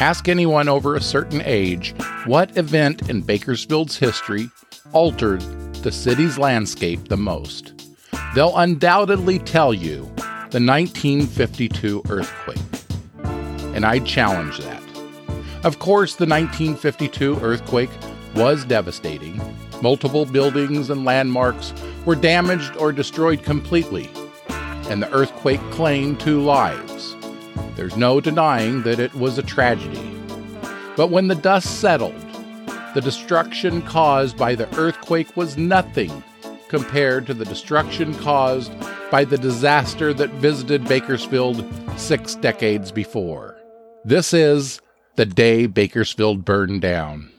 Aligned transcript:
Ask 0.00 0.28
anyone 0.28 0.68
over 0.68 0.94
a 0.94 1.00
certain 1.00 1.40
age 1.44 1.94
what 2.26 2.56
event 2.58 3.08
in 3.08 3.22
Bakersfield's 3.22 3.96
history 3.96 4.50
altered 4.92 5.40
the 5.82 5.90
city's 5.90 6.36
landscape 6.36 7.08
the 7.08 7.16
most. 7.16 7.72
They'll 8.34 8.56
undoubtedly 8.56 9.38
tell 9.38 9.72
you 9.72 10.02
the 10.50 10.60
1952 10.60 12.02
earthquake. 12.10 12.58
And 13.74 13.86
I 13.86 14.00
challenge 14.00 14.58
that. 14.58 14.82
Of 15.64 15.78
course, 15.78 16.14
the 16.16 16.26
1952 16.26 17.40
earthquake 17.40 17.90
was 18.34 18.66
devastating. 18.66 19.40
Multiple 19.80 20.26
buildings 20.26 20.90
and 20.90 21.06
landmarks 21.06 21.72
were 22.04 22.14
damaged 22.14 22.76
or 22.76 22.92
destroyed 22.92 23.42
completely, 23.42 24.10
and 24.90 25.02
the 25.02 25.10
earthquake 25.12 25.60
claimed 25.70 26.20
two 26.20 26.42
lives. 26.42 26.95
There's 27.74 27.96
no 27.96 28.20
denying 28.20 28.82
that 28.82 28.98
it 28.98 29.14
was 29.14 29.38
a 29.38 29.42
tragedy. 29.42 30.16
But 30.96 31.10
when 31.10 31.28
the 31.28 31.34
dust 31.34 31.80
settled, 31.80 32.14
the 32.94 33.00
destruction 33.02 33.82
caused 33.82 34.36
by 34.36 34.54
the 34.54 34.74
earthquake 34.78 35.36
was 35.36 35.58
nothing 35.58 36.22
compared 36.68 37.26
to 37.26 37.34
the 37.34 37.44
destruction 37.44 38.14
caused 38.14 38.72
by 39.10 39.24
the 39.24 39.38
disaster 39.38 40.12
that 40.14 40.30
visited 40.30 40.88
Bakersfield 40.88 41.64
six 41.96 42.34
decades 42.34 42.90
before. 42.90 43.56
This 44.04 44.32
is 44.32 44.80
the 45.16 45.26
day 45.26 45.66
Bakersfield 45.66 46.44
burned 46.44 46.80
down. 46.80 47.30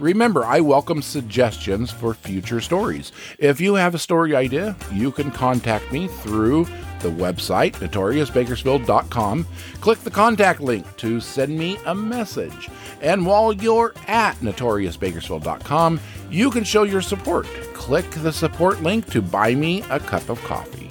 Remember, 0.00 0.46
I 0.46 0.60
welcome 0.60 1.02
suggestions 1.02 1.90
for 1.90 2.14
future 2.14 2.62
stories. 2.62 3.12
If 3.38 3.60
you 3.60 3.74
have 3.74 3.94
a 3.94 3.98
story 3.98 4.34
idea, 4.34 4.74
you 4.90 5.12
can 5.12 5.30
contact 5.30 5.92
me 5.92 6.08
through 6.08 6.64
the 7.00 7.10
website, 7.10 7.72
notoriousbakersfield.com. 7.74 9.46
Click 9.80 9.98
the 10.00 10.10
contact 10.10 10.60
link 10.60 10.96
to 10.96 11.20
send 11.20 11.58
me 11.58 11.78
a 11.84 11.94
message. 11.94 12.70
And 13.02 13.26
while 13.26 13.52
you're 13.52 13.94
at 14.06 14.36
notoriousbakersfield.com, 14.36 16.00
you 16.30 16.50
can 16.50 16.64
show 16.64 16.84
your 16.84 17.02
support. 17.02 17.46
Click 17.74 18.10
the 18.10 18.32
support 18.32 18.82
link 18.82 19.04
to 19.10 19.20
buy 19.20 19.54
me 19.54 19.82
a 19.90 20.00
cup 20.00 20.28
of 20.30 20.42
coffee. 20.44 20.89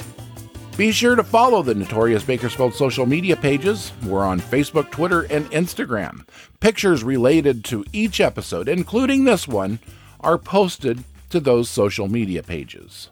Be 0.79 0.93
sure 0.93 1.17
to 1.17 1.25
follow 1.25 1.61
the 1.61 1.75
Notorious 1.75 2.23
Bakersfield 2.23 2.73
social 2.73 3.05
media 3.05 3.35
pages. 3.35 3.91
We're 4.05 4.25
on 4.25 4.39
Facebook, 4.39 4.89
Twitter, 4.91 5.23
and 5.23 5.51
Instagram. 5.51 6.25
Pictures 6.61 7.03
related 7.03 7.65
to 7.65 7.83
each 7.91 8.21
episode, 8.21 8.69
including 8.69 9.25
this 9.25 9.45
one, 9.45 9.79
are 10.21 10.37
posted 10.37 11.03
to 11.31 11.41
those 11.41 11.69
social 11.69 12.07
media 12.07 12.43
pages. 12.43 13.09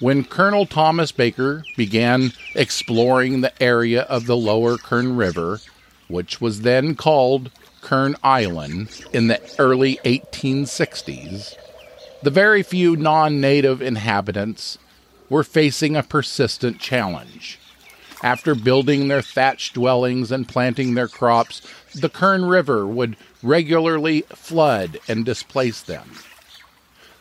When 0.00 0.24
Colonel 0.24 0.66
Thomas 0.66 1.10
Baker 1.10 1.64
began 1.74 2.34
exploring 2.54 3.40
the 3.40 3.62
area 3.62 4.02
of 4.02 4.26
the 4.26 4.36
lower 4.36 4.76
Kern 4.76 5.16
River, 5.16 5.58
which 6.08 6.38
was 6.38 6.60
then 6.60 6.96
called 6.96 7.50
Kern 7.86 8.16
Island 8.20 8.88
in 9.12 9.28
the 9.28 9.40
early 9.60 10.00
1860s, 10.04 11.54
the 12.20 12.30
very 12.32 12.64
few 12.64 12.96
non 12.96 13.40
native 13.40 13.80
inhabitants 13.80 14.76
were 15.28 15.44
facing 15.44 15.94
a 15.94 16.02
persistent 16.02 16.80
challenge. 16.80 17.60
After 18.24 18.56
building 18.56 19.06
their 19.06 19.22
thatched 19.22 19.74
dwellings 19.74 20.32
and 20.32 20.48
planting 20.48 20.94
their 20.94 21.06
crops, 21.06 21.62
the 21.94 22.08
Kern 22.08 22.46
River 22.46 22.88
would 22.88 23.16
regularly 23.40 24.22
flood 24.34 24.98
and 25.06 25.24
displace 25.24 25.80
them. 25.80 26.10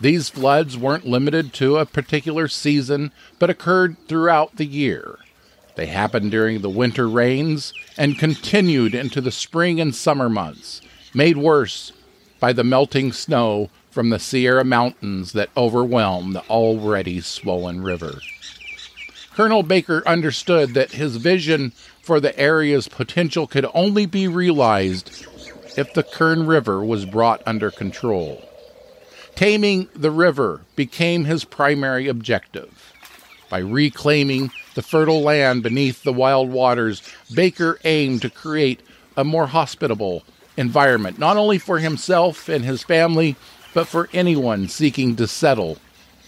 These 0.01 0.29
floods 0.29 0.75
weren't 0.75 1.05
limited 1.05 1.53
to 1.53 1.77
a 1.77 1.85
particular 1.85 2.47
season, 2.47 3.11
but 3.37 3.51
occurred 3.51 3.97
throughout 4.07 4.55
the 4.55 4.65
year. 4.65 5.19
They 5.75 5.87
happened 5.87 6.31
during 6.31 6.61
the 6.61 6.69
winter 6.69 7.07
rains 7.07 7.73
and 7.97 8.17
continued 8.17 8.95
into 8.95 9.19
the 9.21 9.31
spring 9.31 9.81
and 9.81 9.93
summer 9.93 10.29
months, 10.29 10.81
made 11.13 11.37
worse 11.37 11.91
by 12.39 12.53
the 12.53 12.63
melting 12.63 13.11
snow 13.11 13.69
from 13.91 14.09
the 14.09 14.19
Sierra 14.19 14.63
Mountains 14.63 15.33
that 15.33 15.49
overwhelmed 15.55 16.35
the 16.35 16.43
already 16.49 17.21
swollen 17.21 17.81
river. 17.81 18.19
Colonel 19.33 19.63
Baker 19.63 20.01
understood 20.07 20.73
that 20.73 20.91
his 20.91 21.17
vision 21.17 21.71
for 22.01 22.19
the 22.19 22.37
area's 22.39 22.87
potential 22.87 23.47
could 23.47 23.65
only 23.73 24.05
be 24.05 24.27
realized 24.27 25.25
if 25.77 25.93
the 25.93 26.03
Kern 26.03 26.45
River 26.45 26.85
was 26.85 27.05
brought 27.05 27.41
under 27.45 27.69
control. 27.69 28.41
Taming 29.35 29.89
the 29.93 30.11
river 30.11 30.61
became 30.77 31.25
his 31.25 31.43
primary 31.43 32.07
objective. 32.07 32.93
By 33.49 33.59
reclaiming 33.59 34.51
the 34.75 34.81
fertile 34.81 35.21
land 35.21 35.63
beneath 35.63 36.03
the 36.03 36.13
wild 36.13 36.49
waters, 36.49 37.01
Baker 37.33 37.79
aimed 37.83 38.21
to 38.21 38.29
create 38.29 38.81
a 39.17 39.23
more 39.23 39.47
hospitable 39.47 40.23
environment, 40.57 41.17
not 41.17 41.37
only 41.37 41.57
for 41.57 41.79
himself 41.79 42.47
and 42.47 42.63
his 42.63 42.83
family, 42.83 43.35
but 43.73 43.87
for 43.87 44.09
anyone 44.13 44.67
seeking 44.67 45.15
to 45.15 45.27
settle 45.27 45.77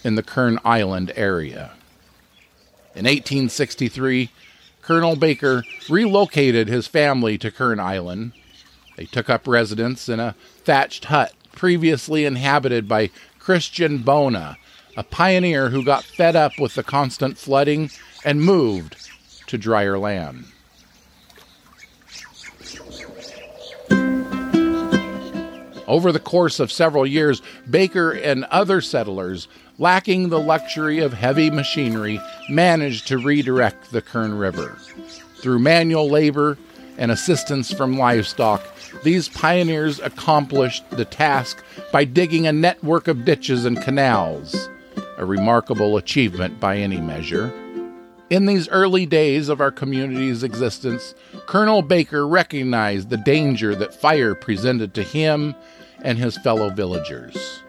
in 0.02 0.16
the 0.16 0.22
Kern 0.22 0.58
Island 0.64 1.12
area. 1.14 1.72
In 2.94 3.04
1863, 3.04 4.30
Colonel 4.82 5.16
Baker 5.16 5.64
relocated 5.88 6.68
his 6.68 6.86
family 6.86 7.36
to 7.38 7.50
Kern 7.50 7.78
Island. 7.78 8.32
They 8.96 9.04
took 9.04 9.28
up 9.28 9.46
residence 9.46 10.08
in 10.08 10.18
a 10.18 10.34
thatched 10.64 11.06
hut 11.06 11.32
previously 11.52 12.24
inhabited 12.24 12.88
by 12.88 13.10
Christian 13.38 13.98
Bohna, 14.00 14.56
a 14.96 15.02
pioneer 15.02 15.70
who 15.70 15.84
got 15.84 16.04
fed 16.04 16.36
up 16.36 16.52
with 16.58 16.74
the 16.74 16.82
constant 16.82 17.36
flooding 17.36 17.90
and 18.24 18.42
moved 18.42 18.96
to 19.46 19.58
drier 19.58 19.98
land. 19.98 20.44
Over 25.86 26.12
the 26.12 26.20
course 26.20 26.60
of 26.60 26.70
several 26.70 27.06
years, 27.06 27.40
Baker 27.68 28.10
and 28.10 28.44
other 28.44 28.82
settlers, 28.82 29.48
lacking 29.78 30.28
the 30.28 30.40
luxury 30.40 30.98
of 30.98 31.14
heavy 31.14 31.50
machinery, 31.50 32.20
managed 32.50 33.06
to 33.08 33.16
redirect 33.16 33.90
the 33.90 34.02
Kern 34.02 34.36
River. 34.36 34.76
Through 35.40 35.60
manual 35.60 36.10
labor 36.10 36.58
and 36.98 37.10
assistance 37.10 37.72
from 37.72 37.96
livestock, 37.96 38.62
these 39.02 39.30
pioneers 39.30 39.98
accomplished 40.00 40.90
the 40.90 41.06
task 41.06 41.64
by 41.90 42.04
digging 42.04 42.46
a 42.46 42.52
network 42.52 43.08
of 43.08 43.24
ditches 43.24 43.64
and 43.64 43.80
canals 43.80 44.68
a 45.18 45.24
remarkable 45.24 45.96
achievement 45.96 46.60
by 46.60 46.76
any 46.76 47.00
measure. 47.00 47.52
In 48.30 48.44
these 48.44 48.68
early 48.68 49.06
days 49.06 49.48
of 49.48 49.58
our 49.58 49.70
community's 49.70 50.42
existence, 50.42 51.14
Colonel 51.46 51.80
Baker 51.80 52.28
recognized 52.28 53.08
the 53.08 53.16
danger 53.16 53.74
that 53.74 53.94
fire 53.94 54.34
presented 54.34 54.92
to 54.94 55.02
him 55.02 55.54
and 56.02 56.18
his 56.18 56.36
fellow 56.36 56.68
villagers. 56.68 57.62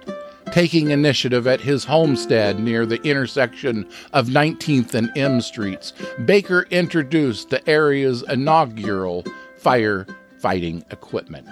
Taking 0.52 0.92
initiative 0.92 1.48
at 1.48 1.62
his 1.62 1.86
homestead 1.86 2.60
near 2.60 2.86
the 2.86 3.02
intersection 3.04 3.88
of 4.12 4.28
19th 4.28 4.94
and 4.96 5.18
M 5.18 5.40
Streets, 5.40 5.94
Baker 6.26 6.68
introduced 6.72 7.52
the 7.52 7.68
area's 7.70 8.24
inaugural 8.24 9.24
fire 9.60 10.06
fighting 10.40 10.84
equipment. 10.92 11.48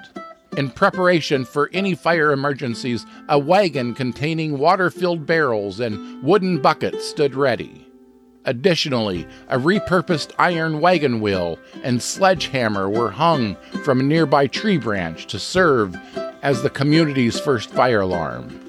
In 0.58 0.70
preparation 0.70 1.46
for 1.46 1.70
any 1.72 1.96
fire 1.96 2.34
emergencies, 2.34 3.06
a 3.30 3.40
wagon 3.40 3.94
containing 3.94 4.58
water 4.58 4.90
filled 4.90 5.26
barrels 5.26 5.80
and 5.80 6.22
wooden 6.22 6.62
buckets 6.62 7.08
stood 7.08 7.36
ready. 7.36 7.87
Additionally, 8.48 9.28
a 9.50 9.60
repurposed 9.60 10.32
iron 10.40 10.80
wagon 10.80 11.20
wheel 11.20 11.60
and 11.84 12.02
sledgehammer 12.02 12.90
were 12.90 13.12
hung 13.12 13.58
from 13.84 14.00
a 14.00 14.04
nearby 14.04 14.48
tree 14.48 14.78
branch 14.78 15.28
to 15.28 15.38
serve 15.38 15.98
as 16.42 16.64
the 16.64 16.70
community's 16.70 17.38
first 17.38 17.70
fire 17.70 18.00
alarm. 18.00 18.64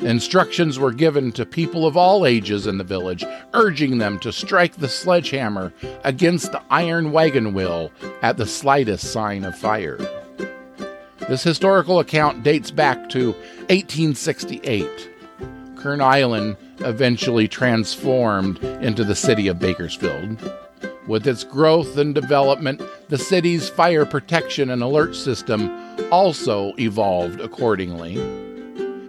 Instructions 0.00 0.80
were 0.80 0.92
given 0.92 1.30
to 1.30 1.46
people 1.46 1.86
of 1.86 1.96
all 1.96 2.26
ages 2.26 2.66
in 2.66 2.76
the 2.76 2.84
village, 2.84 3.24
urging 3.54 3.98
them 3.98 4.18
to 4.18 4.32
strike 4.32 4.74
the 4.76 4.88
sledgehammer 4.88 5.72
against 6.02 6.50
the 6.50 6.60
iron 6.68 7.12
wagon 7.12 7.54
wheel 7.54 7.92
at 8.20 8.36
the 8.36 8.46
slightest 8.46 9.12
sign 9.12 9.44
of 9.44 9.56
fire. 9.56 9.98
This 11.28 11.44
historical 11.44 12.00
account 12.00 12.42
dates 12.42 12.72
back 12.72 13.08
to 13.10 13.28
1868. 13.68 15.10
Kern 15.76 16.00
Island 16.00 16.56
eventually 16.80 17.48
transformed 17.48 18.62
into 18.64 19.04
the 19.04 19.14
city 19.14 19.48
of 19.48 19.58
Bakersfield. 19.58 20.38
With 21.06 21.26
its 21.26 21.44
growth 21.44 21.98
and 21.98 22.14
development, 22.14 22.80
the 23.08 23.18
city's 23.18 23.68
fire 23.68 24.06
protection 24.06 24.70
and 24.70 24.82
alert 24.82 25.14
system 25.14 25.70
also 26.10 26.72
evolved 26.78 27.40
accordingly. 27.40 28.14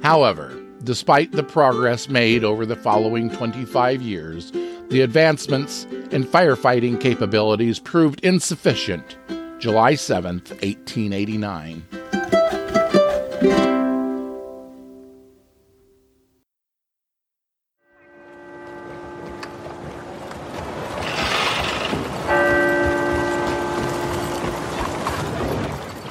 However, 0.04 0.54
despite 0.84 1.32
the 1.32 1.44
progress 1.44 2.10
made 2.10 2.44
over 2.44 2.66
the 2.66 2.76
following 2.76 3.30
25 3.30 4.02
years, 4.02 4.52
the 4.90 5.02
advancements 5.02 5.86
in 6.12 6.24
firefighting 6.26 7.00
capabilities 7.00 7.80
proved 7.80 8.20
insufficient. 8.24 9.18
July 9.58 9.96
7, 9.96 10.36
1889. 10.36 11.84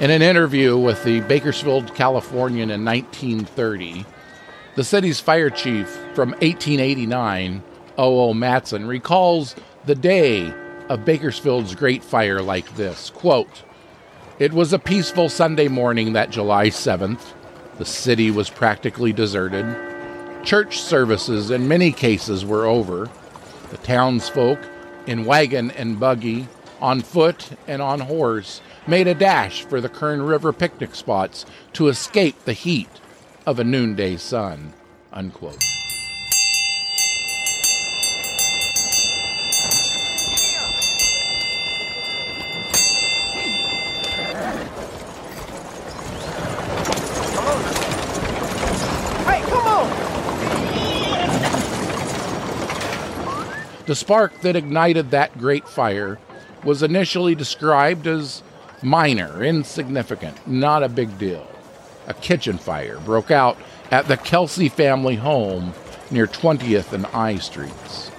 In 0.05 0.11
an 0.11 0.21
interview 0.21 0.77
with 0.77 1.03
the 1.03 1.21
Bakersfield 1.21 1.95
Californian 1.95 2.71
in 2.71 2.85
1930, 2.85 4.05
the 4.75 4.85
city's 4.85 5.19
fire 5.19 5.49
chief 5.49 5.89
from 6.13 6.33
1889, 6.33 7.63
O.O. 7.97 8.35
Matson, 8.35 8.87
recalls 8.87 9.57
the 9.87 9.95
day 9.95 10.53
of 10.91 11.07
Bakersfield's 11.07 11.75
great 11.75 12.05
fire 12.05 12.43
like 12.43 12.77
this 12.77 13.09
quote, 13.09 13.63
It 14.39 14.53
was 14.53 14.75
a 14.75 14.79
peaceful 14.79 15.31
Sunday 15.31 15.69
morning 15.69 16.13
that 16.13 16.29
July 16.29 16.67
7th. 16.67 17.33
The 17.79 17.87
city 17.87 18.31
was 18.31 18.51
practically 18.51 19.15
deserted. 19.15 19.65
Church 20.45 20.83
services 20.83 21.51
in 21.51 21.67
many 21.67 21.93
cases 21.93 22.45
were 22.45 22.67
over. 22.67 23.09
The 23.71 23.79
townsfolk, 23.79 24.59
in 25.07 25.25
wagon 25.25 25.71
and 25.71 25.99
buggy, 25.99 26.47
on 26.83 27.01
foot 27.01 27.49
and 27.67 27.81
on 27.81 28.01
horse, 28.01 28.61
made 28.87 29.07
a 29.07 29.15
dash 29.15 29.65
for 29.65 29.81
the 29.81 29.89
Kern 29.89 30.23
River 30.23 30.53
picnic 30.53 30.95
spots 30.95 31.47
to 31.73 31.89
escape 31.89 32.45
the 32.45 32.53
heat 32.53 32.89
of 33.47 33.59
a 33.59 33.65
noonday 33.65 34.17
sun. 34.17 34.73
Unquote. 35.13 35.59
The 53.87 53.95
spark 53.95 54.41
that 54.41 54.57
ignited 54.57 55.11
that 55.11 55.37
great 55.37 55.69
fire 55.69 56.19
was 56.65 56.83
initially 56.83 57.35
described 57.35 58.07
as 58.07 58.43
minor, 58.85 59.43
insignificant, 59.43 60.47
not 60.47 60.83
a 60.83 60.89
big 60.89 61.19
deal. 61.19 61.47
A 62.07 62.15
kitchen 62.15 62.59
fire 62.59 63.01
broke 63.01 63.31
out 63.31 63.57
at 63.91 64.07
the 64.07 64.17
Kelsey 64.17 64.69
family 64.69 65.17
home 65.17 65.73
near 66.11 66.27
20th 66.27 66.93
and 66.93 67.07
I 67.07 67.37
Streets. 67.37 68.11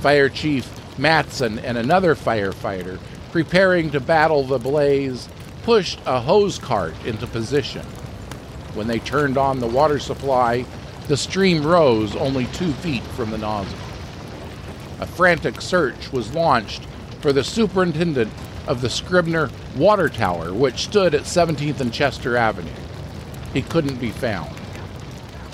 Fire 0.00 0.28
Chief 0.28 0.70
Matson 0.98 1.58
and 1.58 1.76
another 1.76 2.14
firefighter, 2.14 3.00
preparing 3.32 3.90
to 3.90 4.00
battle 4.00 4.44
the 4.44 4.58
blaze, 4.58 5.28
pushed 5.64 5.98
a 6.06 6.20
hose 6.20 6.58
cart 6.58 6.94
into 7.04 7.26
position. 7.26 7.84
When 8.74 8.86
they 8.86 9.00
turned 9.00 9.36
on 9.36 9.58
the 9.58 9.66
water 9.66 9.98
supply, 9.98 10.64
the 11.08 11.16
stream 11.16 11.66
rose 11.66 12.14
only 12.16 12.46
two 12.46 12.72
feet 12.74 13.02
from 13.02 13.30
the 13.30 13.38
nozzle. 13.38 13.78
A 15.00 15.06
frantic 15.06 15.60
search 15.60 16.12
was 16.12 16.34
launched 16.34 16.84
for 17.20 17.32
the 17.32 17.44
superintendent 17.44 18.32
of 18.66 18.80
the 18.80 18.90
Scribner 18.90 19.50
Water 19.76 20.08
Tower, 20.08 20.52
which 20.52 20.84
stood 20.84 21.14
at 21.14 21.22
17th 21.22 21.80
and 21.80 21.92
Chester 21.92 22.36
Avenue. 22.36 22.70
He 23.52 23.62
couldn't 23.62 24.00
be 24.00 24.10
found. 24.10 24.54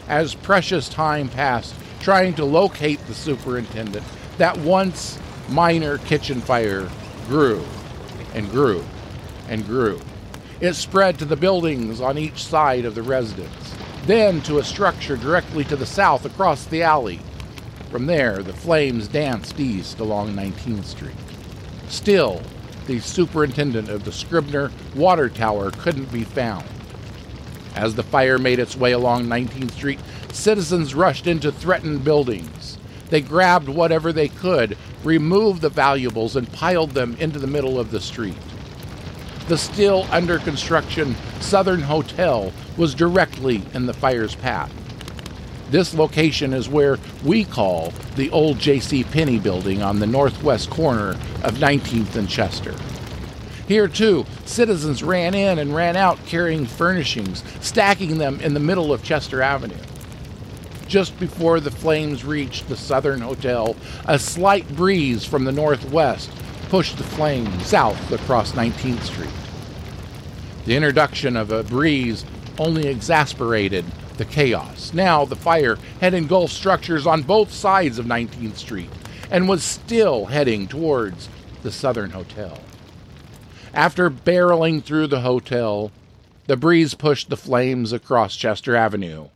As 0.08 0.34
precious 0.34 0.88
time 0.88 1.28
passed 1.28 1.74
trying 2.00 2.34
to 2.34 2.44
locate 2.44 3.04
the 3.06 3.14
superintendent, 3.14 4.04
that 4.38 4.56
once 4.58 5.18
minor 5.48 5.98
kitchen 5.98 6.40
fire 6.40 6.88
grew 7.26 7.64
and 8.34 8.50
grew 8.50 8.84
and 9.48 9.64
grew. 9.66 10.00
It 10.60 10.74
spread 10.74 11.18
to 11.18 11.24
the 11.24 11.36
buildings 11.36 12.00
on 12.00 12.18
each 12.18 12.44
side 12.44 12.84
of 12.84 12.94
the 12.94 13.02
residence, 13.02 13.74
then 14.06 14.40
to 14.42 14.58
a 14.58 14.64
structure 14.64 15.16
directly 15.16 15.64
to 15.64 15.76
the 15.76 15.86
south 15.86 16.24
across 16.24 16.64
the 16.66 16.82
alley. 16.82 17.20
From 17.90 18.06
there, 18.06 18.40
the 18.42 18.52
flames 18.52 19.08
danced 19.08 19.58
east 19.58 19.98
along 19.98 20.34
19th 20.34 20.84
Street. 20.84 21.16
Still, 21.88 22.40
the 22.86 23.00
superintendent 23.00 23.88
of 23.88 24.04
the 24.04 24.12
Scribner 24.12 24.70
water 24.94 25.28
tower 25.28 25.72
couldn't 25.72 26.12
be 26.12 26.22
found. 26.22 26.64
As 27.74 27.96
the 27.96 28.04
fire 28.04 28.38
made 28.38 28.60
its 28.60 28.76
way 28.76 28.92
along 28.92 29.24
19th 29.24 29.72
Street, 29.72 29.98
citizens 30.32 30.94
rushed 30.94 31.26
into 31.26 31.50
threatened 31.50 32.04
buildings. 32.04 32.78
They 33.08 33.20
grabbed 33.20 33.68
whatever 33.68 34.12
they 34.12 34.28
could, 34.28 34.78
removed 35.02 35.60
the 35.60 35.68
valuables, 35.68 36.36
and 36.36 36.52
piled 36.52 36.90
them 36.90 37.16
into 37.18 37.40
the 37.40 37.48
middle 37.48 37.80
of 37.80 37.90
the 37.90 38.00
street. 38.00 38.38
The 39.48 39.58
still 39.58 40.06
under 40.12 40.38
construction 40.38 41.16
Southern 41.40 41.80
Hotel 41.80 42.52
was 42.76 42.94
directly 42.94 43.62
in 43.74 43.86
the 43.86 43.94
fire's 43.94 44.36
path. 44.36 44.72
This 45.70 45.94
location 45.94 46.52
is 46.52 46.68
where 46.68 46.98
we 47.24 47.44
call 47.44 47.92
the 48.16 48.28
old 48.30 48.58
J.C. 48.58 49.04
Penney 49.04 49.38
building 49.38 49.82
on 49.82 50.00
the 50.00 50.06
northwest 50.06 50.68
corner 50.68 51.10
of 51.44 51.58
19th 51.58 52.16
and 52.16 52.28
Chester. 52.28 52.74
Here, 53.68 53.86
too, 53.86 54.26
citizens 54.46 55.04
ran 55.04 55.32
in 55.32 55.60
and 55.60 55.72
ran 55.72 55.94
out 55.94 56.18
carrying 56.26 56.66
furnishings, 56.66 57.44
stacking 57.60 58.18
them 58.18 58.40
in 58.40 58.52
the 58.52 58.58
middle 58.58 58.92
of 58.92 59.04
Chester 59.04 59.42
Avenue. 59.42 59.76
Just 60.88 61.18
before 61.20 61.60
the 61.60 61.70
flames 61.70 62.24
reached 62.24 62.68
the 62.68 62.76
Southern 62.76 63.20
Hotel, 63.20 63.76
a 64.06 64.18
slight 64.18 64.68
breeze 64.74 65.24
from 65.24 65.44
the 65.44 65.52
northwest 65.52 66.32
pushed 66.68 66.98
the 66.98 67.04
flames 67.04 67.64
south 67.64 68.10
across 68.10 68.52
19th 68.52 69.02
Street. 69.02 69.30
The 70.64 70.74
introduction 70.74 71.36
of 71.36 71.52
a 71.52 71.62
breeze 71.62 72.24
only 72.58 72.88
exasperated 72.88 73.84
the 74.20 74.26
chaos. 74.26 74.92
Now 74.92 75.24
the 75.24 75.34
fire 75.34 75.78
had 76.02 76.12
engulfed 76.12 76.52
structures 76.52 77.06
on 77.06 77.22
both 77.22 77.50
sides 77.50 77.98
of 77.98 78.04
19th 78.04 78.56
Street 78.56 78.90
and 79.30 79.48
was 79.48 79.62
still 79.62 80.26
heading 80.26 80.68
towards 80.68 81.30
the 81.62 81.72
Southern 81.72 82.10
Hotel. 82.10 82.60
After 83.72 84.10
barreling 84.10 84.84
through 84.84 85.06
the 85.06 85.22
hotel, 85.22 85.90
the 86.48 86.58
breeze 86.58 86.92
pushed 86.92 87.30
the 87.30 87.36
flames 87.38 87.94
across 87.94 88.36
Chester 88.36 88.76
Avenue 88.76 89.28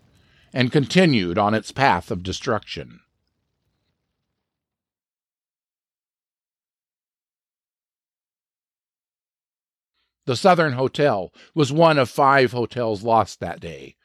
and 0.53 0.71
continued 0.71 1.39
on 1.39 1.55
its 1.55 1.73
path 1.73 2.11
of 2.11 2.23
destruction. 2.23 3.01
The 10.27 10.37
Southern 10.37 10.75
Hotel 10.75 11.33
was 11.55 11.73
one 11.73 11.97
of 11.97 12.11
five 12.11 12.53
hotels 12.53 13.03
lost 13.03 13.41
that 13.41 13.61
day, 13.61 13.97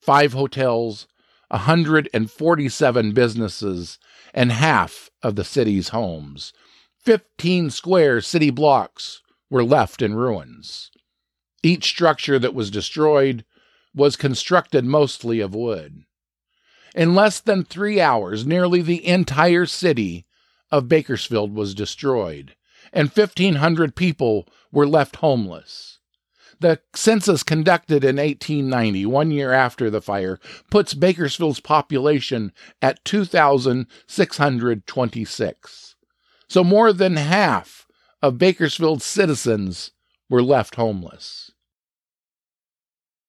five 0.00 0.32
hotels, 0.32 1.06
147 1.48 3.12
businesses, 3.12 3.98
and 4.34 4.52
half 4.52 5.10
of 5.22 5.36
the 5.36 5.44
city's 5.44 5.90
homes. 5.90 6.52
15 7.04 7.70
square 7.70 8.20
city 8.20 8.50
blocks 8.50 9.22
were 9.48 9.64
left 9.64 10.02
in 10.02 10.14
ruins. 10.14 10.90
Each 11.62 11.84
structure 11.84 12.38
that 12.38 12.54
was 12.54 12.70
destroyed 12.70 13.44
was 13.94 14.16
constructed 14.16 14.84
mostly 14.84 15.40
of 15.40 15.54
wood. 15.54 16.04
In 16.94 17.14
less 17.14 17.40
than 17.40 17.64
three 17.64 18.00
hours, 18.00 18.46
nearly 18.46 18.82
the 18.82 19.06
entire 19.06 19.66
city 19.66 20.26
of 20.70 20.88
Bakersfield 20.88 21.54
was 21.54 21.74
destroyed, 21.74 22.56
and 22.92 23.08
1,500 23.08 23.94
people 23.94 24.48
were 24.72 24.86
left 24.86 25.16
homeless. 25.16 25.95
The 26.60 26.80
census 26.94 27.42
conducted 27.42 28.02
in 28.02 28.16
1890, 28.16 29.04
one 29.06 29.30
year 29.30 29.52
after 29.52 29.90
the 29.90 30.00
fire, 30.00 30.40
puts 30.70 30.94
Bakersfield's 30.94 31.60
population 31.60 32.52
at 32.80 33.04
2,626. 33.04 35.96
So 36.48 36.64
more 36.64 36.92
than 36.92 37.16
half 37.16 37.86
of 38.22 38.38
Bakersfield's 38.38 39.04
citizens 39.04 39.90
were 40.30 40.42
left 40.42 40.76
homeless. 40.76 41.50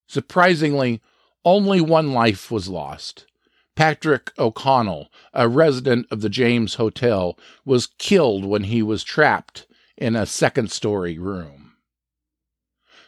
Surprisingly, 0.08 1.02
only 1.44 1.82
one 1.82 2.14
life 2.14 2.50
was 2.50 2.70
lost. 2.70 3.26
Patrick 3.76 4.32
O'Connell, 4.40 5.12
a 5.34 5.48
resident 5.48 6.08
of 6.10 6.22
the 6.22 6.30
James 6.30 6.76
Hotel, 6.76 7.38
was 7.66 7.90
killed 8.00 8.46
when 8.46 8.64
he 8.64 8.82
was 8.82 9.04
trapped 9.04 9.68
in 9.98 10.16
a 10.16 10.26
second 10.26 10.72
story 10.72 11.20
room. 11.20 11.67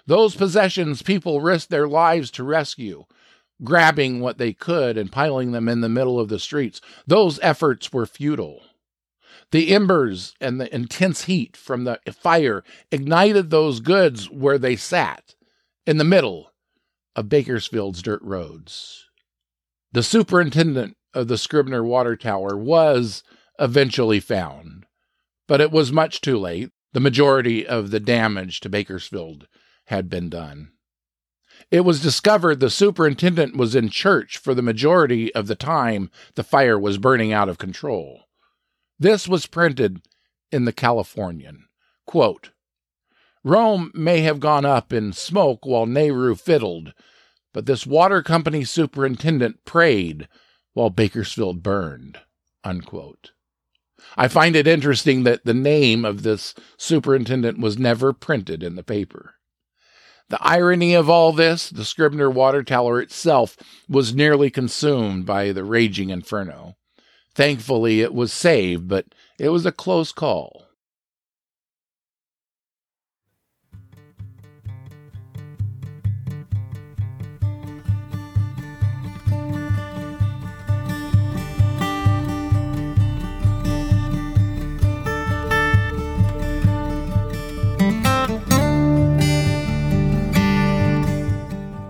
Those 0.10 0.36
possessions 0.36 1.04
people 1.04 1.39
risked 1.39 1.70
their 1.70 1.88
lives 1.88 2.32
to 2.32 2.44
rescue 2.44 3.06
grabbing 3.63 4.20
what 4.20 4.39
they 4.39 4.54
could 4.54 4.98
and 4.98 5.12
piling 5.12 5.51
them 5.51 5.70
in 5.70 5.82
the 5.82 5.89
middle 5.89 6.20
of 6.20 6.30
the 6.30 6.39
streets. 6.39 6.82
Those 7.06 7.39
efforts 7.44 7.94
were 7.94 8.08
futile. 8.08 8.63
The 9.51 9.72
embers 9.72 10.34
and 10.42 10.60
the 10.60 10.74
intense 10.74 11.25
heat 11.25 11.56
from 11.56 11.84
the 11.84 12.00
fire 12.12 12.63
ignited 12.92 13.51
those 13.51 13.82
goods 13.82 14.32
where 14.32 14.58
they 14.58 14.75
sat, 14.75 15.36
in 15.86 15.98
the 15.98 16.04
middle 16.04 16.54
of 17.16 17.30
Bakersfield's 17.30 18.01
dirt 18.01 18.22
roads. 18.24 19.06
The 19.92 20.01
superintendent 20.01 20.98
of 21.13 21.28
the 21.28 21.38
Scribner 21.38 21.84
Water 21.84 22.16
Tower 22.16 22.58
was 22.58 23.22
eventually 23.60 24.20
found, 24.20 24.88
but 25.48 25.62
it 25.62 25.70
was 25.70 25.92
much 25.92 26.20
too 26.20 26.39
late. 26.39 26.72
The 26.94 27.00
majority 27.00 27.68
of 27.68 27.92
the 27.92 28.00
damage 28.00 28.60
to 28.62 28.70
Bakersfield 28.70 29.48
had 29.89 30.08
been 30.08 30.29
done. 30.29 30.72
It 31.72 31.81
was 31.81 32.00
discovered 32.01 32.60
the 32.60 32.69
superintendent 32.69 33.58
was 33.58 33.74
in 33.74 33.89
church 33.89 34.38
for 34.38 34.53
the 34.53 34.62
majority 34.62 35.34
of 35.34 35.48
the 35.48 35.55
time 35.55 36.12
the 36.36 36.43
fire 36.43 36.79
was 36.79 37.00
burning 37.00 37.34
out 37.34 37.50
of 37.50 37.58
control. 37.58 38.22
This 39.00 39.27
was 39.27 39.48
printed 39.48 40.01
in 40.51 40.65
the 40.65 40.72
Californian. 40.72 41.65
Quote, 42.05 42.51
Rome 43.43 43.91
may 43.96 44.22
have 44.22 44.39
gone 44.39 44.63
up 44.63 44.93
in 44.93 45.12
smoke 45.12 45.65
while 45.65 45.88
Nero 45.88 46.36
fiddled, 46.36 46.93
but 47.51 47.65
this 47.65 47.88
water 47.88 48.22
company 48.22 48.63
superintendent 48.63 49.65
prayed 49.65 50.27
while 50.74 50.91
Bakersfield 50.91 51.63
burned. 51.63 52.19
Unquote. 52.63 53.31
I 54.15 54.27
find 54.27 54.55
it 54.55 54.67
interesting 54.67 55.24
that 55.24 55.46
the 55.46 55.53
name 55.53 56.05
of 56.05 56.22
this 56.22 56.53
superintendent 56.77 57.60
was 57.60 57.79
never 57.79 58.13
printed 58.13 58.62
in 58.62 58.75
the 58.75 58.84
paper. 58.84 59.34
The 60.30 60.42
irony 60.42 60.94
of 60.94 61.10
all 61.10 61.34
this, 61.34 61.70
the 61.70 61.84
Scribner 61.84 62.30
water 62.30 62.64
tower 62.64 63.02
itself 63.02 63.58
was 63.88 64.14
nearly 64.14 64.52
consumed 64.52 65.26
by 65.26 65.52
the 65.52 65.64
raging 65.64 66.12
inferno. 66.12 66.76
Thankfully, 67.34 68.02
it 68.02 68.14
was 68.14 68.32
saved, 68.32 68.88
but 68.88 69.08
it 69.40 69.50
was 69.50 69.66
a 69.66 69.72
close 69.72 70.12
call. 70.12 70.69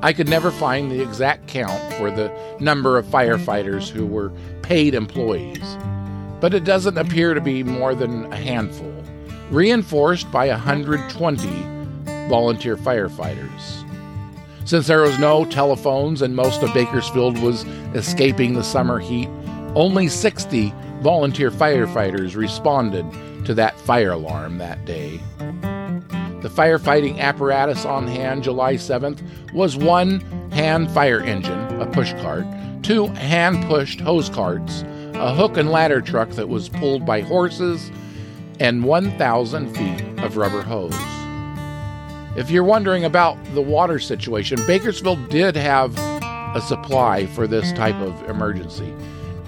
I 0.01 0.13
could 0.13 0.29
never 0.29 0.49
find 0.49 0.89
the 0.89 1.01
exact 1.01 1.47
count 1.47 1.93
for 1.95 2.09
the 2.09 2.31
number 2.59 2.97
of 2.97 3.05
firefighters 3.05 3.89
who 3.89 4.05
were 4.05 4.31
paid 4.61 4.93
employees, 4.93 5.77
but 6.39 6.53
it 6.53 6.63
doesn't 6.63 6.97
appear 6.97 7.33
to 7.33 7.41
be 7.41 7.63
more 7.63 7.93
than 7.93 8.31
a 8.31 8.37
handful, 8.37 8.93
reinforced 9.51 10.31
by 10.31 10.47
120 10.47 11.47
volunteer 12.29 12.77
firefighters. 12.77 13.85
Since 14.63 14.87
there 14.87 15.01
was 15.01 15.19
no 15.19 15.43
telephones 15.45 16.21
and 16.21 16.35
most 16.35 16.63
of 16.63 16.73
Bakersfield 16.73 17.37
was 17.39 17.65
escaping 17.93 18.53
the 18.53 18.63
summer 18.63 18.99
heat, 18.99 19.27
only 19.75 20.07
60 20.07 20.73
volunteer 21.01 21.51
firefighters 21.51 22.35
responded 22.35 23.05
to 23.45 23.53
that 23.55 23.77
fire 23.81 24.11
alarm 24.11 24.59
that 24.59 24.85
day. 24.85 25.19
The 26.49 26.63
firefighting 26.63 27.19
apparatus 27.19 27.85
on 27.85 28.07
hand 28.07 28.43
July 28.43 28.73
7th 28.73 29.21
was 29.53 29.77
one 29.77 30.19
hand 30.51 30.89
fire 30.89 31.19
engine, 31.19 31.79
a 31.79 31.85
push 31.85 32.11
cart, 32.13 32.43
two 32.81 33.05
hand 33.05 33.63
pushed 33.65 33.99
hose 33.99 34.29
carts, 34.29 34.83
a 35.13 35.33
hook 35.33 35.57
and 35.57 35.69
ladder 35.69 36.01
truck 36.01 36.31
that 36.31 36.49
was 36.49 36.67
pulled 36.67 37.05
by 37.05 37.21
horses, 37.21 37.91
and 38.59 38.83
1,000 38.83 39.75
feet 39.75 40.23
of 40.23 40.37
rubber 40.37 40.63
hose. 40.63 40.95
If 42.35 42.49
you're 42.49 42.63
wondering 42.63 43.05
about 43.05 43.37
the 43.53 43.61
water 43.61 43.99
situation, 43.99 44.59
Bakersfield 44.65 45.29
did 45.29 45.55
have 45.55 45.95
a 45.99 46.61
supply 46.61 47.27
for 47.27 47.45
this 47.45 47.71
type 47.73 47.95
of 47.95 48.27
emergency. 48.27 48.91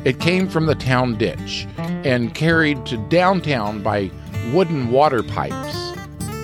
It 0.05 0.19
came 0.19 0.47
from 0.47 0.67
the 0.67 0.75
town 0.75 1.17
ditch 1.17 1.67
and 1.77 2.35
carried 2.35 2.85
to 2.85 2.97
downtown 3.09 3.81
by 3.81 4.11
wooden 4.53 4.91
water 4.91 5.23
pipes 5.23 5.90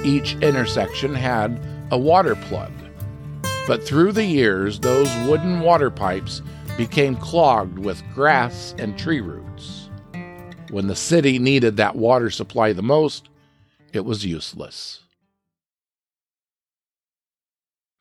each 0.05 0.35
intersection 0.41 1.13
had 1.13 1.59
a 1.91 1.97
water 1.97 2.35
plug. 2.35 2.71
But 3.67 3.83
through 3.83 4.13
the 4.13 4.25
years, 4.25 4.79
those 4.79 5.13
wooden 5.27 5.59
water 5.59 5.89
pipes 5.89 6.41
became 6.77 7.15
clogged 7.15 7.79
with 7.79 8.03
grass 8.13 8.75
and 8.77 8.97
tree 8.97 9.19
roots. 9.19 9.89
When 10.69 10.87
the 10.87 10.95
city 10.95 11.39
needed 11.39 11.77
that 11.77 11.95
water 11.95 12.29
supply 12.29 12.73
the 12.73 12.83
most, 12.83 13.29
it 13.93 14.05
was 14.05 14.25
useless. 14.25 15.01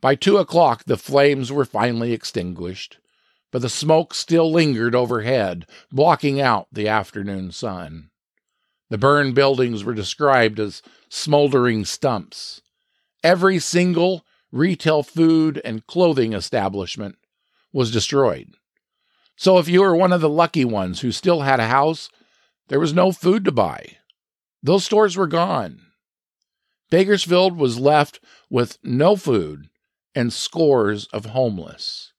By 0.01 0.15
two 0.15 0.37
o'clock, 0.37 0.85
the 0.85 0.97
flames 0.97 1.51
were 1.51 1.65
finally 1.65 2.13
extinguished, 2.13 2.99
but 3.51 3.63
the 3.63 3.69
smoke 3.69 4.15
still 4.15 4.53
lingered 4.53 4.95
overhead, 4.95 5.67
blocking 5.91 6.41
out 6.41 6.69
the 6.71 6.87
afternoon 6.87 7.51
sun. 7.51 8.11
The 8.89 8.99
burned 8.99 9.35
buildings 9.35 9.83
were 9.83 9.95
described 9.95 10.61
as 10.61 10.83
smoldering 11.09 11.85
stumps. 11.85 12.63
Every 13.25 13.59
single 13.59 14.25
retail 14.53 15.03
food 15.03 15.61
and 15.65 15.87
clothing 15.87 16.33
establishment 16.33 17.17
was 17.73 17.91
destroyed. 17.91 18.55
So 19.37 19.59
if 19.59 19.69
you 19.69 19.81
were 19.81 19.95
one 19.95 20.13
of 20.13 20.21
the 20.21 20.29
lucky 20.29 20.65
ones 20.65 21.01
who 21.01 21.13
still 21.13 21.43
had 21.43 21.61
a 21.61 21.67
house, 21.67 22.09
there 22.69 22.81
was 22.81 22.95
no 22.95 23.13
food 23.13 23.45
to 23.45 23.53
buy. 23.53 23.97
Those 24.63 24.85
stores 24.85 25.17
were 25.17 25.27
gone. 25.27 25.83
Bakersfield 26.91 27.57
was 27.57 27.79
left 27.79 28.21
with 28.49 28.79
no 28.83 29.17
food 29.17 29.69
and 30.15 30.33
scores 30.33 31.07
of 31.07 31.27
homeless. 31.27 32.13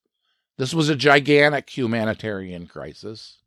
This 0.58 0.74
was 0.74 0.88
a 0.88 0.96
gigantic 0.96 1.76
humanitarian 1.76 2.66
crisis. 2.66 3.38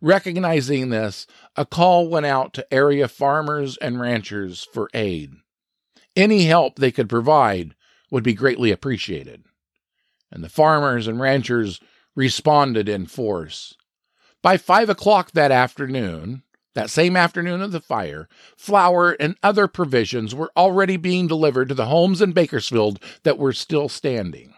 Recognizing 0.00 0.88
this, 0.88 1.26
a 1.56 1.66
call 1.66 2.08
went 2.08 2.26
out 2.26 2.54
to 2.54 2.72
area 2.72 3.06
farmers 3.06 3.76
and 3.78 4.00
ranchers 4.00 4.66
for 4.72 4.88
aid. 4.94 5.32
Any 6.16 6.44
help 6.44 6.76
they 6.76 6.90
could 6.90 7.08
provide 7.08 7.74
would 8.10 8.24
be 8.24 8.34
greatly 8.34 8.70
appreciated. 8.70 9.44
And 10.32 10.42
the 10.42 10.48
farmers 10.48 11.06
and 11.06 11.20
ranchers 11.20 11.80
responded 12.16 12.88
in 12.88 13.06
force. 13.06 13.74
By 14.42 14.56
five 14.56 14.88
o'clock 14.88 15.32
that 15.32 15.52
afternoon, 15.52 16.42
that 16.74 16.88
same 16.88 17.16
afternoon 17.16 17.60
of 17.60 17.72
the 17.72 17.80
fire, 17.80 18.28
flour 18.56 19.12
and 19.12 19.36
other 19.42 19.66
provisions 19.66 20.34
were 20.34 20.52
already 20.56 20.96
being 20.96 21.26
delivered 21.26 21.68
to 21.68 21.74
the 21.74 21.86
homes 21.86 22.22
in 22.22 22.32
Bakersfield 22.32 23.00
that 23.22 23.38
were 23.38 23.52
still 23.52 23.88
standing. 23.88 24.54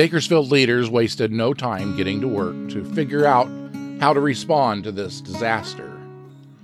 Bakersfield 0.00 0.50
leaders 0.50 0.88
wasted 0.88 1.30
no 1.30 1.52
time 1.52 1.94
getting 1.94 2.22
to 2.22 2.26
work 2.26 2.70
to 2.70 2.82
figure 2.94 3.26
out 3.26 3.50
how 4.00 4.14
to 4.14 4.18
respond 4.18 4.82
to 4.84 4.92
this 4.92 5.20
disaster. 5.20 5.92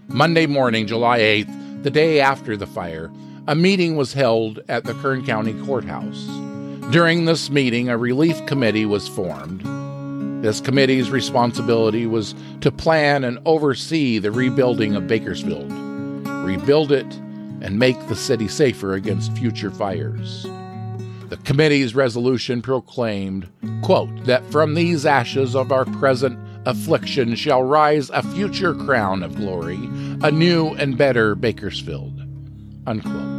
Monday 0.09 0.47
morning, 0.47 0.87
July 0.87 1.19
8th, 1.19 1.83
the 1.83 1.91
day 1.91 2.19
after 2.19 2.57
the 2.57 2.67
fire, 2.67 3.13
a 3.47 3.55
meeting 3.55 3.95
was 3.95 4.15
held 4.15 4.61
at 4.71 4.85
the 4.85 4.95
Kern 4.95 5.27
County 5.27 5.53
Courthouse. 5.67 6.25
During 6.91 7.27
this 7.27 7.51
meeting, 7.51 7.91
a 7.91 7.99
relief 7.99 8.47
committee 8.47 8.87
was 8.87 9.07
formed. 9.07 9.61
This 10.43 10.63
committee's 10.63 11.11
responsibility 11.11 12.07
was 12.07 12.35
to 12.63 12.73
plan 12.73 13.23
and 13.23 13.39
oversee 13.45 14.19
the 14.19 14.33
rebuilding 14.33 14.97
of 14.97 15.07
Bakersfield, 15.07 15.71
rebuild 16.27 16.91
it, 16.91 17.15
and 17.61 17.79
make 17.79 18.01
the 18.09 18.17
city 18.17 18.49
safer 18.49 18.95
against 18.95 19.37
future 19.37 19.71
fires. 19.71 20.47
The 21.29 21.37
committee's 21.39 21.95
resolution 21.97 22.63
proclaimed, 22.63 23.49
quote, 23.83 24.27
that 24.27 24.45
from 24.53 24.75
these 24.75 25.05
ashes 25.05 25.57
of 25.57 25.73
our 25.73 25.85
present 25.85 26.39
affliction 26.67 27.35
shall 27.35 27.65
rise 27.65 28.11
a 28.11 28.23
future 28.23 28.75
crown 28.75 29.25
of 29.25 29.35
glory, 29.35 29.81
a 30.23 30.31
new 30.31 30.69
and 30.75 30.97
better 30.97 31.35
Bakersfield, 31.35 32.23
unquote. 32.87 33.37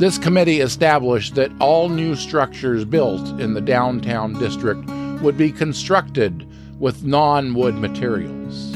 This 0.00 0.18
committee 0.18 0.58
established 0.58 1.36
that 1.36 1.52
all 1.60 1.88
new 1.88 2.16
structures 2.16 2.84
built 2.84 3.40
in 3.40 3.54
the 3.54 3.60
downtown 3.60 4.32
district 4.32 4.90
would 5.22 5.38
be 5.38 5.52
constructed 5.52 6.48
with 6.80 7.04
non 7.04 7.54
wood 7.54 7.76
materials. 7.76 8.74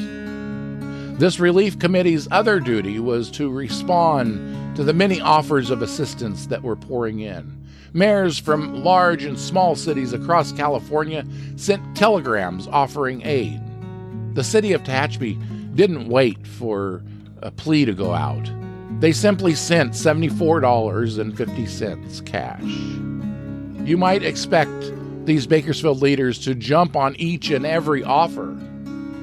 This 1.18 1.40
relief 1.40 1.80
committee's 1.80 2.28
other 2.30 2.60
duty 2.60 3.00
was 3.00 3.28
to 3.32 3.50
respond 3.50 4.76
to 4.76 4.84
the 4.84 4.92
many 4.92 5.20
offers 5.20 5.70
of 5.70 5.82
assistance 5.82 6.46
that 6.46 6.62
were 6.62 6.76
pouring 6.76 7.18
in. 7.18 7.66
Mayors 7.92 8.38
from 8.38 8.84
large 8.84 9.24
and 9.24 9.36
small 9.36 9.74
cities 9.74 10.12
across 10.12 10.52
California 10.52 11.24
sent 11.56 11.96
telegrams 11.96 12.68
offering 12.68 13.26
aid. 13.26 13.60
The 14.34 14.44
city 14.44 14.72
of 14.72 14.84
Tehachapi 14.84 15.74
didn't 15.74 16.08
wait 16.08 16.46
for 16.46 17.02
a 17.42 17.50
plea 17.50 17.84
to 17.84 17.94
go 17.94 18.14
out. 18.14 18.48
They 19.00 19.10
simply 19.10 19.56
sent 19.56 19.94
$74.50 19.94 22.26
cash. 22.26 22.62
You 23.88 23.96
might 23.96 24.22
expect 24.22 24.92
these 25.24 25.48
Bakersfield 25.48 26.00
leaders 26.00 26.38
to 26.40 26.54
jump 26.54 26.94
on 26.94 27.16
each 27.16 27.50
and 27.50 27.66
every 27.66 28.04
offer, 28.04 28.56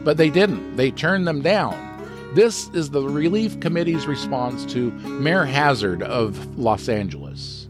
but 0.06 0.16
they 0.18 0.30
didn't. 0.30 0.78
They 0.78 0.92
turned 0.92 1.28
them 1.28 1.42
down. 1.42 1.82
This 2.36 2.70
is 2.70 2.92
the 2.92 3.02
Relief 3.02 3.60
Committee's 3.60 4.08
response 4.08 4.66
to 4.72 4.92
Mayor 4.92 5.46
Hazard 5.46 6.04
of 6.04 6.58
Los 6.60 6.88
Angeles. 6.88 7.68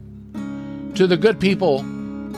To 0.96 1.08
the 1.08 1.18
good 1.18 1.40
people 1.40 1.80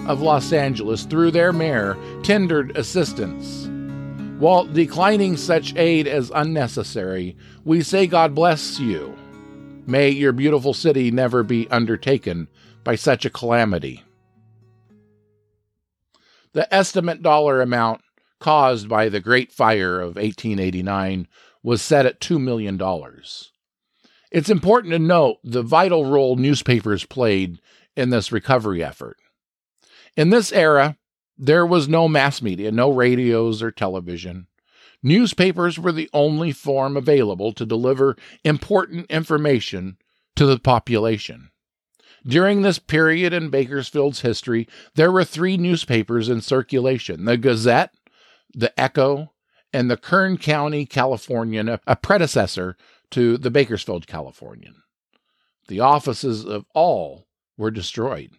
of 0.08 0.22
Los 0.22 0.54
Angeles, 0.54 1.04
through 1.04 1.32
their 1.32 1.52
mayor, 1.52 1.98
tendered 2.24 2.78
assistance. 2.78 3.68
While 4.40 4.66
declining 4.66 5.36
such 5.36 5.76
aid 5.76 6.08
as 6.08 6.32
unnecessary, 6.34 7.36
we 7.66 7.82
say 7.82 8.06
God 8.06 8.36
bless 8.36 8.80
you. 8.80 9.18
May 9.88 10.10
your 10.10 10.32
beautiful 10.32 10.74
city 10.74 11.10
never 11.10 11.44
be 11.44 11.68
undertaken 11.72 12.48
by 12.84 12.96
such 12.96 13.26
a 13.26 13.32
calamity. 13.32 14.04
The 16.54 16.72
estimate 16.74 17.22
dollar 17.22 17.62
amount 17.62 18.02
caused 18.40 18.88
by 18.88 19.10
the 19.10 19.20
Great 19.20 19.52
Fire 19.52 20.00
of 20.00 20.16
1889 20.16 21.28
was 21.64 21.82
set 21.82 22.06
at 22.06 22.22
$2 22.22 22.40
million. 22.40 22.80
It's 24.32 24.50
important 24.50 24.92
to 24.94 25.00
note 25.00 25.38
the 25.44 25.64
vital 25.64 26.06
role 26.06 26.36
newspapers 26.36 27.06
played 27.06 27.60
in 27.96 28.10
this 28.10 28.32
recovery 28.32 28.84
effort. 28.84 29.18
In 30.16 30.30
this 30.30 30.52
era, 30.52 30.98
there 31.38 31.66
was 31.66 31.88
no 31.88 32.08
mass 32.08 32.42
media, 32.42 32.72
no 32.72 32.92
radios 32.92 33.62
or 33.62 33.72
television. 33.72 34.48
Newspapers 35.04 35.78
were 35.78 35.92
the 35.92 36.10
only 36.14 36.52
form 36.52 36.98
available 36.98 37.54
to 37.54 37.66
deliver 37.66 38.18
important 38.44 39.06
information 39.10 39.98
to 40.36 40.46
the 40.46 40.60
population. 40.60 41.52
During 42.26 42.62
this 42.62 42.80
period 42.80 43.32
in 43.32 43.50
Bakersfield's 43.50 44.22
history, 44.22 44.68
there 44.96 45.12
were 45.12 45.24
three 45.24 45.56
newspapers 45.56 46.28
in 46.30 46.42
circulation 46.42 47.26
the 47.26 47.38
Gazette, 47.38 47.94
the 48.54 48.78
Echo, 48.80 49.34
and 49.74 49.92
the 49.92 49.98
Kern 49.98 50.38
County 50.38 50.86
Californian, 50.86 51.78
a 51.86 51.96
predecessor 51.96 52.78
to 53.12 53.38
the 53.38 53.52
Bakersfield 53.52 54.08
Californian. 54.08 54.76
The 55.68 55.80
offices 55.82 56.46
of 56.46 56.66
all 56.74 57.28
were 57.58 57.72
destroyed. 57.72 58.32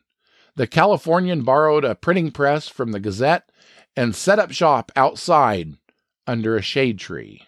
The 0.56 0.66
Californian 0.66 1.42
borrowed 1.42 1.84
a 1.84 1.94
printing 1.94 2.30
press 2.30 2.68
from 2.68 2.92
the 2.92 3.00
Gazette 3.00 3.50
and 3.96 4.14
set 4.14 4.38
up 4.38 4.50
shop 4.50 4.90
outside 4.96 5.74
under 6.26 6.56
a 6.56 6.62
shade 6.62 6.98
tree. 6.98 7.42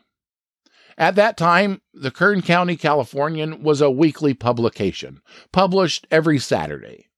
At 0.97 1.15
that 1.17 1.37
time, 1.37 1.81
the 1.95 2.11
Kern 2.11 2.43
County 2.43 2.77
Californian 2.77 3.63
was 3.63 3.81
a 3.81 3.91
weekly 3.91 4.35
publication, 4.35 5.23
published 5.53 6.07
every 6.11 6.39
Saturday. 6.39 7.10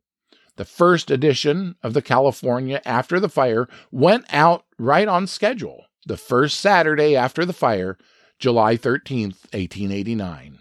The 0.57 0.65
first 0.65 1.11
edition 1.11 1.77
of 1.83 1.95
the 1.95 2.03
California 2.03 2.83
after 2.85 3.19
the 3.19 3.29
fire 3.29 3.69
went 3.91 4.27
out 4.31 4.65
right 4.79 5.09
on 5.09 5.27
schedule 5.27 5.87
the 6.07 6.17
first 6.17 6.59
Saturday 6.59 7.17
after 7.17 7.45
the 7.45 7.53
fire, 7.53 7.97
July 8.39 8.77
13th, 8.77 9.39
1889. 9.53 10.59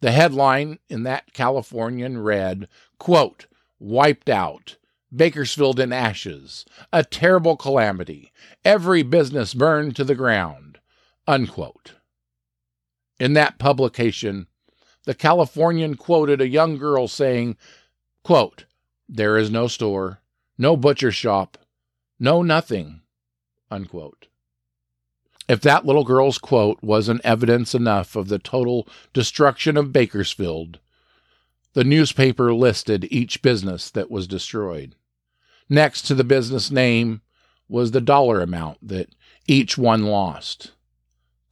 The 0.00 0.12
headline 0.12 0.78
in 0.88 1.02
that 1.04 1.32
Californian 1.32 2.18
read, 2.18 2.68
quote, 2.98 3.46
Wiped 3.78 4.28
out. 4.28 4.76
Bakersfield 5.14 5.80
in 5.80 5.92
ashes. 5.92 6.66
A 6.92 7.04
terrible 7.04 7.56
calamity. 7.56 8.32
Every 8.64 9.02
business 9.02 9.54
burned 9.54 9.96
to 9.96 10.04
the 10.04 10.14
ground. 10.14 10.78
Unquote. 11.26 11.94
In 13.18 13.32
that 13.32 13.58
publication, 13.58 14.46
the 15.04 15.14
Californian 15.14 15.94
quoted 15.94 16.40
a 16.40 16.48
young 16.48 16.76
girl 16.76 17.08
saying, 17.08 17.56
quote, 18.22 18.65
There 19.08 19.36
is 19.36 19.50
no 19.50 19.68
store, 19.68 20.20
no 20.58 20.76
butcher 20.76 21.12
shop, 21.12 21.58
no 22.18 22.42
nothing. 22.42 23.02
Unquote. 23.70 24.26
If 25.48 25.60
that 25.60 25.86
little 25.86 26.04
girl's 26.04 26.38
quote 26.38 26.82
wasn't 26.82 27.24
evidence 27.24 27.74
enough 27.74 28.16
of 28.16 28.28
the 28.28 28.38
total 28.38 28.88
destruction 29.12 29.76
of 29.76 29.92
Bakersfield, 29.92 30.80
the 31.72 31.84
newspaper 31.84 32.52
listed 32.54 33.06
each 33.10 33.42
business 33.42 33.90
that 33.90 34.10
was 34.10 34.26
destroyed. 34.26 34.94
Next 35.68 36.02
to 36.02 36.14
the 36.14 36.24
business 36.24 36.70
name 36.70 37.20
was 37.68 37.90
the 37.90 38.00
dollar 38.00 38.40
amount 38.40 38.78
that 38.88 39.14
each 39.46 39.76
one 39.76 40.04
lost. 40.04 40.72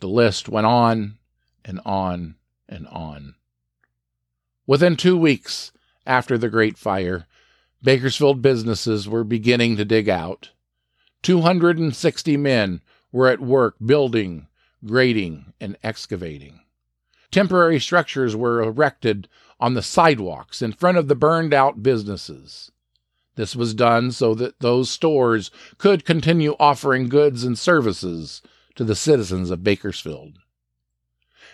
The 0.00 0.08
list 0.08 0.48
went 0.48 0.66
on 0.66 1.18
and 1.64 1.80
on 1.84 2.36
and 2.68 2.88
on. 2.88 3.34
Within 4.66 4.96
two 4.96 5.16
weeks 5.16 5.72
after 6.06 6.38
the 6.38 6.48
Great 6.48 6.78
Fire, 6.78 7.26
Bakersfield 7.84 8.40
businesses 8.40 9.06
were 9.06 9.24
beginning 9.24 9.76
to 9.76 9.84
dig 9.84 10.08
out. 10.08 10.52
260 11.22 12.36
men 12.38 12.80
were 13.12 13.28
at 13.28 13.40
work 13.40 13.76
building, 13.84 14.46
grading, 14.86 15.52
and 15.60 15.76
excavating. 15.82 16.60
Temporary 17.30 17.78
structures 17.78 18.34
were 18.34 18.62
erected 18.62 19.28
on 19.60 19.74
the 19.74 19.82
sidewalks 19.82 20.62
in 20.62 20.72
front 20.72 20.96
of 20.96 21.08
the 21.08 21.14
burned 21.14 21.52
out 21.52 21.82
businesses. 21.82 22.72
This 23.34 23.54
was 23.54 23.74
done 23.74 24.12
so 24.12 24.34
that 24.34 24.60
those 24.60 24.88
stores 24.88 25.50
could 25.76 26.06
continue 26.06 26.56
offering 26.58 27.10
goods 27.10 27.44
and 27.44 27.58
services 27.58 28.40
to 28.76 28.84
the 28.84 28.96
citizens 28.96 29.50
of 29.50 29.62
Bakersfield. 29.62 30.38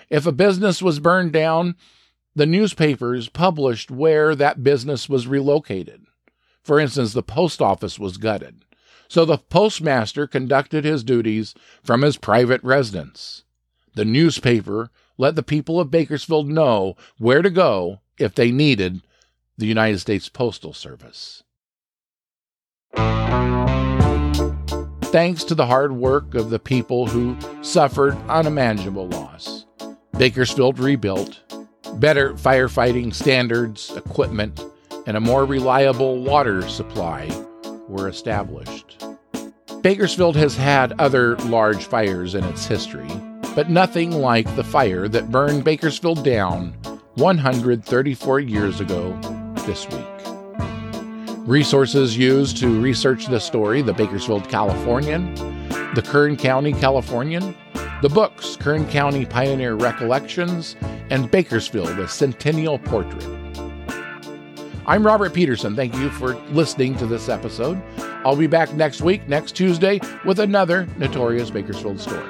If 0.08 0.26
a 0.26 0.32
business 0.32 0.80
was 0.80 1.00
burned 1.00 1.32
down, 1.32 1.74
the 2.36 2.46
newspapers 2.46 3.28
published 3.28 3.90
where 3.90 4.36
that 4.36 4.62
business 4.62 5.08
was 5.08 5.26
relocated. 5.26 6.06
For 6.62 6.78
instance, 6.78 7.12
the 7.12 7.22
post 7.22 7.62
office 7.62 7.98
was 7.98 8.16
gutted. 8.16 8.64
So 9.08 9.24
the 9.24 9.38
postmaster 9.38 10.26
conducted 10.26 10.84
his 10.84 11.02
duties 11.02 11.54
from 11.82 12.02
his 12.02 12.16
private 12.16 12.62
residence. 12.62 13.44
The 13.94 14.04
newspaper 14.04 14.90
let 15.18 15.34
the 15.34 15.42
people 15.42 15.80
of 15.80 15.90
Bakersfield 15.90 16.48
know 16.48 16.96
where 17.18 17.42
to 17.42 17.50
go 17.50 18.00
if 18.18 18.34
they 18.34 18.52
needed 18.52 19.02
the 19.58 19.66
United 19.66 19.98
States 19.98 20.28
Postal 20.28 20.72
Service. 20.72 21.42
Thanks 25.10 25.42
to 25.44 25.56
the 25.56 25.66
hard 25.66 25.92
work 25.92 26.36
of 26.36 26.50
the 26.50 26.60
people 26.60 27.06
who 27.06 27.36
suffered 27.62 28.16
unimaginable 28.28 29.08
loss, 29.08 29.66
Bakersfield 30.16 30.78
rebuilt, 30.78 31.40
better 31.94 32.34
firefighting 32.34 33.12
standards, 33.12 33.90
equipment, 33.96 34.64
and 35.10 35.16
a 35.16 35.20
more 35.20 35.44
reliable 35.44 36.22
water 36.22 36.62
supply 36.68 37.28
were 37.88 38.06
established. 38.06 39.04
Bakersfield 39.82 40.36
has 40.36 40.56
had 40.56 40.92
other 41.00 41.34
large 41.38 41.84
fires 41.84 42.36
in 42.36 42.44
its 42.44 42.64
history, 42.64 43.10
but 43.56 43.68
nothing 43.68 44.12
like 44.12 44.46
the 44.54 44.62
fire 44.62 45.08
that 45.08 45.32
burned 45.32 45.64
Bakersfield 45.64 46.24
down 46.24 46.74
134 47.16 48.38
years 48.38 48.78
ago 48.80 49.18
this 49.66 49.84
week. 49.88 50.06
Resources 51.38 52.16
used 52.16 52.58
to 52.58 52.80
research 52.80 53.26
this 53.26 53.42
story 53.42 53.82
the 53.82 53.92
Bakersfield 53.92 54.48
Californian, 54.48 55.34
the 55.96 56.04
Kern 56.06 56.36
County 56.36 56.72
Californian, 56.72 57.56
the 58.00 58.08
books 58.08 58.54
Kern 58.54 58.86
County 58.86 59.26
Pioneer 59.26 59.74
Recollections, 59.74 60.76
and 61.10 61.28
Bakersfield, 61.32 61.98
a 61.98 62.06
Centennial 62.06 62.78
Portrait. 62.78 63.39
I'm 64.86 65.06
Robert 65.06 65.34
Peterson. 65.34 65.76
Thank 65.76 65.94
you 65.94 66.10
for 66.10 66.34
listening 66.50 66.96
to 66.96 67.06
this 67.06 67.28
episode. 67.28 67.80
I'll 68.24 68.36
be 68.36 68.46
back 68.46 68.72
next 68.74 69.02
week, 69.02 69.28
next 69.28 69.52
Tuesday, 69.52 70.00
with 70.24 70.40
another 70.40 70.86
Notorious 70.96 71.50
Bakersfield 71.50 72.00
story. 72.00 72.26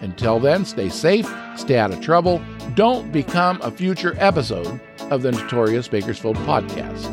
Until 0.00 0.40
then, 0.40 0.64
stay 0.64 0.88
safe, 0.88 1.32
stay 1.56 1.78
out 1.78 1.92
of 1.92 2.00
trouble, 2.00 2.42
don't 2.74 3.12
become 3.12 3.60
a 3.62 3.70
future 3.70 4.16
episode 4.18 4.80
of 5.10 5.22
the 5.22 5.32
Notorious 5.32 5.86
Bakersfield 5.86 6.36
podcast. 6.38 7.12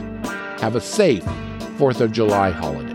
Have 0.60 0.76
a 0.76 0.82
safe 0.82 1.24
4th 1.78 2.02
of 2.02 2.12
July 2.12 2.50
holiday. 2.50 2.89